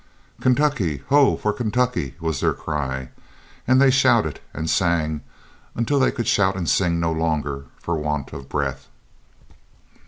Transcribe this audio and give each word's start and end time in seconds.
"Kentucky! 0.39 1.03
Ho, 1.09 1.37
for 1.37 1.53
Kentucky!" 1.53 2.15
was 2.19 2.39
their 2.39 2.53
cry, 2.55 3.09
and 3.67 3.79
they 3.79 3.91
shouted 3.91 4.39
and 4.51 4.67
sang 4.67 5.21
until 5.75 5.99
they 5.99 6.11
could 6.11 6.25
shout 6.27 6.55
and 6.55 6.67
sing 6.67 6.99
no 6.99 7.11
longer 7.11 7.65
for 7.79 7.93
want 7.95 8.33
of 8.33 8.49
breath. 8.49 8.87